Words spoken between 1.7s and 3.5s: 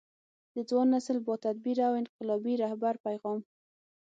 او انقلابي رهبر پیغام